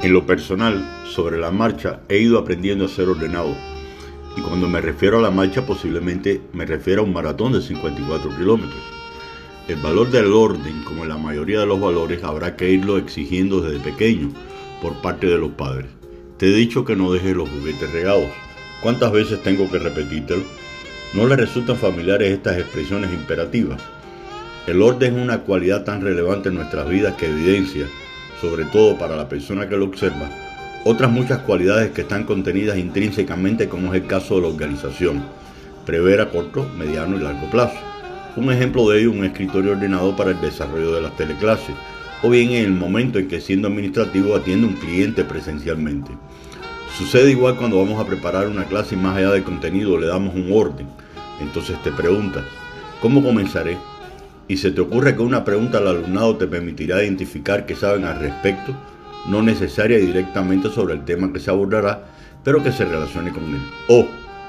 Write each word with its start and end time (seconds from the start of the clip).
En 0.00 0.12
lo 0.12 0.24
personal, 0.24 0.88
sobre 1.12 1.38
la 1.38 1.50
marcha, 1.50 1.98
he 2.08 2.18
ido 2.18 2.38
aprendiendo 2.38 2.84
a 2.84 2.88
ser 2.88 3.08
ordenado. 3.08 3.56
Y 4.36 4.40
cuando 4.40 4.68
me 4.68 4.80
refiero 4.80 5.18
a 5.18 5.22
la 5.22 5.32
marcha, 5.32 5.66
posiblemente 5.66 6.40
me 6.52 6.64
refiero 6.66 7.02
a 7.02 7.04
un 7.04 7.12
maratón 7.12 7.52
de 7.52 7.60
54 7.60 8.30
kilómetros. 8.36 8.80
El 9.66 9.74
valor 9.82 10.08
del 10.12 10.32
orden, 10.32 10.84
como 10.84 11.02
en 11.02 11.08
la 11.08 11.18
mayoría 11.18 11.58
de 11.58 11.66
los 11.66 11.80
valores, 11.80 12.22
habrá 12.22 12.54
que 12.54 12.70
irlo 12.70 12.96
exigiendo 12.96 13.60
desde 13.60 13.80
pequeño 13.80 14.30
por 14.80 14.94
parte 15.02 15.26
de 15.26 15.36
los 15.36 15.50
padres. 15.50 15.88
Te 16.36 16.46
he 16.46 16.54
dicho 16.54 16.84
que 16.84 16.94
no 16.94 17.12
dejes 17.12 17.34
los 17.34 17.48
juguetes 17.48 17.90
regados. 17.90 18.30
¿Cuántas 18.80 19.10
veces 19.10 19.42
tengo 19.42 19.68
que 19.68 19.80
repetírtelo? 19.80 20.44
¿No 21.12 21.26
le 21.26 21.34
resultan 21.34 21.76
familiares 21.76 22.30
estas 22.30 22.56
expresiones 22.58 23.12
imperativas? 23.12 23.82
El 24.68 24.80
orden 24.80 25.16
es 25.16 25.22
una 25.24 25.40
cualidad 25.40 25.82
tan 25.82 26.02
relevante 26.02 26.50
en 26.50 26.54
nuestras 26.54 26.88
vidas 26.88 27.16
que 27.16 27.26
evidencia 27.26 27.86
sobre 28.40 28.64
todo 28.66 28.96
para 28.98 29.16
la 29.16 29.28
persona 29.28 29.68
que 29.68 29.76
lo 29.76 29.84
observa, 29.84 30.28
otras 30.84 31.10
muchas 31.10 31.40
cualidades 31.40 31.90
que 31.90 32.02
están 32.02 32.24
contenidas 32.24 32.78
intrínsecamente 32.78 33.68
como 33.68 33.92
es 33.92 34.02
el 34.02 34.06
caso 34.06 34.36
de 34.36 34.42
la 34.42 34.48
organización, 34.48 35.22
prever 35.84 36.20
a 36.20 36.30
corto, 36.30 36.68
mediano 36.76 37.16
y 37.16 37.20
largo 37.20 37.50
plazo. 37.50 37.76
Un 38.36 38.52
ejemplo 38.52 38.88
de 38.88 39.00
ello 39.00 39.10
un 39.10 39.24
escritorio 39.24 39.72
ordenado 39.72 40.14
para 40.14 40.30
el 40.30 40.40
desarrollo 40.40 40.92
de 40.92 41.00
las 41.00 41.16
teleclases, 41.16 41.74
o 42.22 42.30
bien 42.30 42.50
en 42.50 42.64
el 42.64 42.72
momento 42.72 43.18
en 43.18 43.28
que 43.28 43.40
siendo 43.40 43.68
administrativo 43.68 44.34
atiende 44.34 44.66
un 44.66 44.74
cliente 44.74 45.24
presencialmente. 45.24 46.12
Sucede 46.96 47.30
igual 47.30 47.56
cuando 47.56 47.78
vamos 47.78 48.00
a 48.00 48.06
preparar 48.06 48.48
una 48.48 48.64
clase 48.64 48.94
y 48.94 48.98
más 48.98 49.16
allá 49.16 49.30
del 49.30 49.44
contenido 49.44 49.98
le 49.98 50.06
damos 50.06 50.34
un 50.34 50.50
orden. 50.52 50.86
Entonces 51.40 51.80
te 51.82 51.92
preguntas, 51.92 52.44
¿cómo 53.00 53.22
comenzaré? 53.22 53.76
Y 54.48 54.56
se 54.56 54.70
te 54.70 54.80
ocurre 54.80 55.14
que 55.14 55.22
una 55.22 55.44
pregunta 55.44 55.78
al 55.78 55.88
alumnado 55.88 56.36
te 56.36 56.46
permitirá 56.46 57.04
identificar 57.04 57.66
que 57.66 57.76
saben 57.76 58.04
al 58.04 58.18
respecto, 58.18 58.74
no 59.28 59.42
necesaria 59.42 59.98
y 59.98 60.06
directamente 60.06 60.70
sobre 60.70 60.94
el 60.94 61.04
tema 61.04 61.32
que 61.32 61.38
se 61.38 61.50
abordará, 61.50 62.06
pero 62.42 62.62
que 62.62 62.72
se 62.72 62.86
relacione 62.86 63.30
con 63.30 63.44
él. 63.44 63.60
O, 63.88 64.06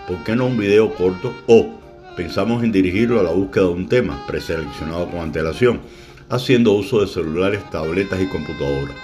¿por 0.07 0.23
qué 0.23 0.35
no 0.35 0.45
un 0.45 0.57
video 0.57 0.95
corto? 0.95 1.33
O, 1.47 1.67
pensamos 2.15 2.63
en 2.63 2.71
dirigirlo 2.71 3.19
a 3.19 3.23
la 3.23 3.31
búsqueda 3.31 3.65
de 3.65 3.71
un 3.71 3.89
tema 3.89 4.25
preseleccionado 4.25 5.09
con 5.09 5.19
antelación, 5.19 5.81
haciendo 6.29 6.71
uso 6.71 7.01
de 7.01 7.07
celulares, 7.07 7.69
tabletas 7.69 8.21
y 8.21 8.27
computadoras. 8.27 8.95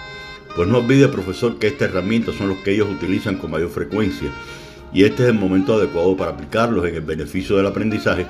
Pues 0.55 0.69
no 0.69 0.77
olvide, 0.77 1.09
profesor, 1.09 1.59
que 1.59 1.67
estas 1.67 1.89
herramientas 1.89 2.35
son 2.35 2.47
los 2.47 2.59
que 2.59 2.71
ellos 2.71 2.88
utilizan 2.89 3.35
con 3.35 3.51
mayor 3.51 3.69
frecuencia 3.69 4.29
y 4.93 5.03
este 5.03 5.23
es 5.23 5.29
el 5.29 5.35
momento 5.35 5.73
adecuado 5.73 6.16
para 6.16 6.31
aplicarlos 6.31 6.88
en 6.88 6.95
el 6.95 7.01
beneficio 7.01 7.57
del 7.57 7.66
aprendizaje 7.66 8.25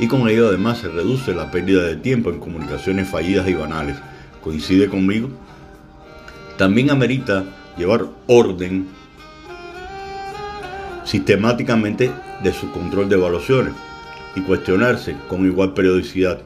y 0.00 0.08
con 0.08 0.26
ello 0.28 0.48
además 0.48 0.78
se 0.78 0.88
reduce 0.88 1.34
la 1.34 1.50
pérdida 1.50 1.82
de 1.82 1.94
tiempo 1.94 2.30
en 2.30 2.40
comunicaciones 2.40 3.06
fallidas 3.06 3.46
y 3.48 3.54
banales. 3.54 3.98
¿Coincide 4.42 4.88
conmigo? 4.88 5.28
También 6.56 6.90
amerita 6.90 7.44
llevar 7.76 8.06
orden 8.26 8.88
sistemáticamente 11.04 12.10
de 12.42 12.52
su 12.52 12.70
control 12.70 13.10
de 13.10 13.16
evaluaciones 13.16 13.74
y 14.34 14.40
cuestionarse 14.40 15.16
con 15.28 15.44
igual 15.44 15.74
periodicidad. 15.74 16.40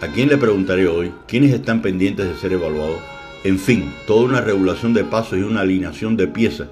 ¿A 0.00 0.06
quién 0.06 0.28
le 0.28 0.36
preguntaré 0.36 0.86
hoy? 0.86 1.12
¿Quiénes 1.26 1.52
están 1.52 1.82
pendientes 1.82 2.28
de 2.28 2.36
ser 2.36 2.52
evaluados? 2.52 3.00
En 3.42 3.58
fin, 3.58 3.92
toda 4.06 4.26
una 4.26 4.40
regulación 4.40 4.94
de 4.94 5.02
pasos 5.02 5.38
y 5.38 5.42
una 5.42 5.62
alineación 5.62 6.16
de 6.16 6.28
piezas 6.28 6.68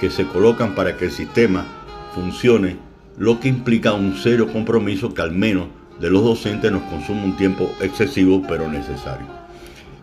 que 0.00 0.08
se 0.08 0.24
colocan 0.24 0.74
para 0.74 0.96
que 0.96 1.06
el 1.06 1.10
sistema 1.10 1.66
funcione 2.14 2.78
lo 3.16 3.38
que 3.38 3.48
implica 3.48 3.92
un 3.92 4.16
serio 4.16 4.52
compromiso 4.52 5.14
que 5.14 5.22
al 5.22 5.30
menos 5.30 5.68
de 6.00 6.10
los 6.10 6.24
docentes 6.24 6.72
nos 6.72 6.82
consume 6.82 7.24
un 7.24 7.36
tiempo 7.36 7.70
excesivo 7.80 8.42
pero 8.48 8.68
necesario. 8.68 9.26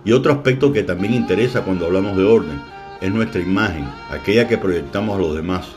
Y 0.05 0.13
otro 0.13 0.31
aspecto 0.31 0.71
que 0.71 0.83
también 0.83 1.13
interesa 1.13 1.63
cuando 1.63 1.85
hablamos 1.85 2.15
de 2.15 2.23
orden 2.23 2.61
es 3.01 3.11
nuestra 3.11 3.41
imagen, 3.41 3.85
aquella 4.09 4.47
que 4.47 4.57
proyectamos 4.57 5.17
a 5.17 5.21
los 5.21 5.35
demás. 5.35 5.67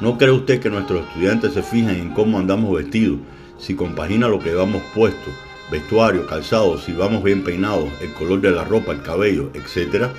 ¿No 0.00 0.18
cree 0.18 0.30
usted 0.30 0.60
que 0.60 0.68
nuestros 0.68 1.06
estudiantes 1.06 1.54
se 1.54 1.62
fijan 1.62 1.94
en 1.94 2.10
cómo 2.10 2.38
andamos 2.38 2.76
vestidos, 2.76 3.20
si 3.58 3.74
compagina 3.74 4.28
lo 4.28 4.38
que 4.38 4.50
llevamos 4.50 4.82
puesto, 4.94 5.30
vestuario, 5.70 6.26
calzado, 6.26 6.76
si 6.78 6.92
vamos 6.92 7.22
bien 7.22 7.42
peinados, 7.42 7.88
el 8.02 8.12
color 8.12 8.40
de 8.40 8.50
la 8.50 8.64
ropa, 8.64 8.92
el 8.92 9.02
cabello, 9.02 9.50
etcétera? 9.54 10.12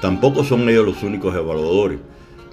Tampoco 0.00 0.42
son 0.42 0.68
ellos 0.68 0.86
los 0.86 1.02
únicos 1.02 1.34
evaluadores. 1.34 2.00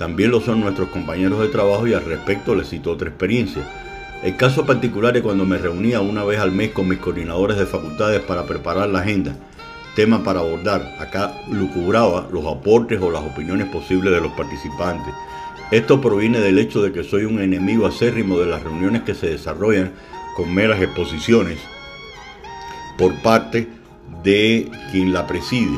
También 0.01 0.31
lo 0.31 0.41
son 0.41 0.61
nuestros 0.61 0.89
compañeros 0.89 1.41
de 1.41 1.49
trabajo 1.49 1.85
y 1.85 1.93
al 1.93 2.03
respecto 2.03 2.55
les 2.55 2.67
cito 2.67 2.89
otra 2.89 3.09
experiencia. 3.09 3.61
El 4.23 4.35
caso 4.35 4.65
particular 4.65 5.15
es 5.15 5.21
cuando 5.21 5.45
me 5.45 5.59
reunía 5.59 6.01
una 6.01 6.23
vez 6.23 6.39
al 6.39 6.51
mes 6.51 6.71
con 6.71 6.87
mis 6.87 6.97
coordinadores 6.97 7.55
de 7.55 7.67
facultades 7.67 8.19
para 8.21 8.47
preparar 8.47 8.89
la 8.89 9.01
agenda, 9.01 9.35
tema 9.95 10.23
para 10.23 10.39
abordar. 10.39 10.95
Acá 10.99 11.35
lucubraba 11.51 12.27
los 12.33 12.43
aportes 12.47 12.99
o 12.99 13.11
las 13.11 13.21
opiniones 13.21 13.67
posibles 13.67 14.11
de 14.11 14.21
los 14.21 14.31
participantes. 14.31 15.13
Esto 15.69 16.01
proviene 16.01 16.39
del 16.39 16.57
hecho 16.57 16.81
de 16.81 16.91
que 16.91 17.03
soy 17.03 17.25
un 17.25 17.39
enemigo 17.39 17.85
acérrimo 17.85 18.39
de 18.39 18.47
las 18.47 18.63
reuniones 18.63 19.03
que 19.03 19.13
se 19.13 19.29
desarrollan 19.29 19.91
con 20.35 20.51
meras 20.51 20.81
exposiciones 20.81 21.59
por 22.97 23.13
parte 23.21 23.67
de 24.23 24.67
quien 24.91 25.13
la 25.13 25.27
preside. 25.27 25.77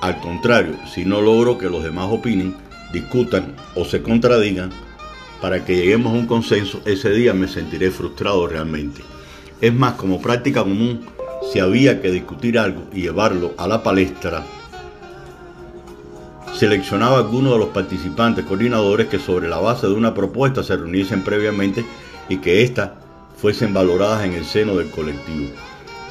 Al 0.00 0.20
contrario, 0.20 0.76
si 0.94 1.04
no 1.04 1.20
logro 1.20 1.58
que 1.58 1.68
los 1.68 1.82
demás 1.82 2.06
opinen, 2.08 2.54
discutan 2.94 3.54
o 3.74 3.84
se 3.84 4.00
contradigan, 4.00 4.70
para 5.42 5.62
que 5.62 5.76
lleguemos 5.76 6.14
a 6.14 6.16
un 6.16 6.26
consenso, 6.26 6.80
ese 6.86 7.10
día 7.10 7.34
me 7.34 7.48
sentiré 7.48 7.90
frustrado 7.90 8.46
realmente. 8.46 9.02
Es 9.60 9.74
más, 9.74 9.94
como 9.94 10.22
práctica 10.22 10.62
común, 10.62 11.04
si 11.52 11.58
había 11.58 12.00
que 12.00 12.10
discutir 12.10 12.58
algo 12.58 12.84
y 12.92 13.02
llevarlo 13.02 13.52
a 13.58 13.68
la 13.68 13.82
palestra, 13.82 14.42
seleccionaba 16.54 17.16
a 17.16 17.20
algunos 17.20 17.52
de 17.52 17.58
los 17.58 17.68
participantes 17.68 18.46
coordinadores 18.46 19.08
que 19.08 19.18
sobre 19.18 19.48
la 19.48 19.58
base 19.58 19.86
de 19.86 19.92
una 19.92 20.14
propuesta 20.14 20.62
se 20.62 20.76
reuniesen 20.76 21.22
previamente 21.22 21.84
y 22.28 22.38
que 22.38 22.62
éstas 22.62 22.92
fuesen 23.36 23.74
valoradas 23.74 24.24
en 24.24 24.32
el 24.32 24.44
seno 24.44 24.76
del 24.76 24.88
colectivo. 24.88 25.50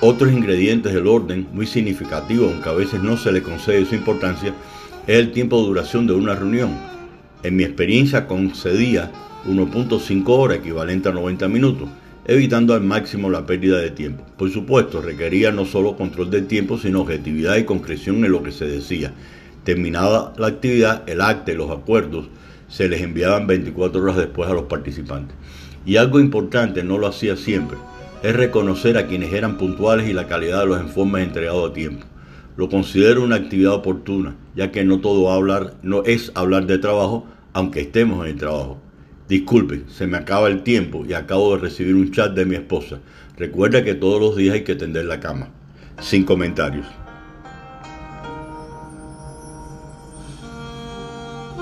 Otros 0.01 0.31
ingredientes 0.31 0.93
del 0.93 1.07
orden, 1.07 1.47
muy 1.53 1.65
significativo, 1.65 2.47
aunque 2.47 2.69
a 2.69 2.73
veces 2.73 3.01
no 3.01 3.17
se 3.17 3.31
le 3.31 3.41
concede 3.41 3.85
su 3.85 3.95
importancia, 3.95 4.53
es 5.05 5.17
el 5.19 5.31
tiempo 5.31 5.59
de 5.59 5.67
duración 5.67 6.07
de 6.07 6.13
una 6.13 6.33
reunión. 6.33 6.71
En 7.43 7.57
mi 7.57 7.63
experiencia 7.63 8.25
concedía 8.25 9.11
1.5 9.45 10.23
horas, 10.29 10.59
equivalente 10.59 11.09
a 11.09 11.11
90 11.11 11.49
minutos, 11.49 11.89
evitando 12.25 12.73
al 12.73 12.81
máximo 12.81 13.29
la 13.29 13.45
pérdida 13.45 13.79
de 13.79 13.91
tiempo. 13.91 14.23
Por 14.37 14.49
supuesto, 14.49 15.01
requería 15.01 15.51
no 15.51 15.65
solo 15.65 15.97
control 15.97 16.29
del 16.29 16.47
tiempo, 16.47 16.77
sino 16.77 17.01
objetividad 17.01 17.57
y 17.57 17.65
concreción 17.65 18.23
en 18.23 18.31
lo 18.31 18.43
que 18.43 18.53
se 18.53 18.65
decía. 18.65 19.11
Terminada 19.65 20.33
la 20.37 20.47
actividad, 20.47 21.03
el 21.05 21.19
acta 21.19 21.51
y 21.51 21.55
los 21.55 21.69
acuerdos 21.69 22.27
se 22.69 22.87
les 22.87 23.01
enviaban 23.01 23.45
24 23.45 24.01
horas 24.01 24.15
después 24.15 24.49
a 24.49 24.53
los 24.53 24.63
participantes. 24.63 25.35
Y 25.85 25.97
algo 25.97 26.21
importante, 26.21 26.81
no 26.81 26.97
lo 26.97 27.07
hacía 27.07 27.35
siempre, 27.35 27.77
es 28.23 28.33
reconocer 28.33 28.97
a 28.97 29.07
quienes 29.07 29.33
eran 29.33 29.57
puntuales 29.57 30.07
y 30.07 30.13
la 30.13 30.27
calidad 30.27 30.61
de 30.61 30.67
los 30.67 30.81
informes 30.81 31.27
entregados 31.27 31.71
a 31.71 31.73
tiempo. 31.73 32.05
Lo 32.55 32.69
considero 32.69 33.21
una 33.21 33.35
actividad 33.35 33.73
oportuna, 33.73 34.35
ya 34.55 34.71
que 34.71 34.83
no 34.83 34.99
todo 34.99 35.31
hablar 35.31 35.75
no 35.83 36.03
es 36.03 36.31
hablar 36.35 36.67
de 36.67 36.77
trabajo, 36.77 37.25
aunque 37.53 37.81
estemos 37.81 38.25
en 38.25 38.33
el 38.33 38.37
trabajo. 38.37 38.77
Disculpe, 39.27 39.83
se 39.87 40.07
me 40.07 40.17
acaba 40.17 40.47
el 40.47 40.63
tiempo 40.63 41.05
y 41.07 41.13
acabo 41.13 41.55
de 41.55 41.61
recibir 41.61 41.95
un 41.95 42.11
chat 42.11 42.33
de 42.33 42.45
mi 42.45 42.55
esposa. 42.55 42.99
Recuerda 43.37 43.83
que 43.83 43.95
todos 43.95 44.21
los 44.21 44.35
días 44.35 44.55
hay 44.55 44.63
que 44.63 44.75
tender 44.75 45.05
la 45.05 45.19
cama. 45.19 45.49
Sin 46.01 46.23
comentarios. 46.23 46.85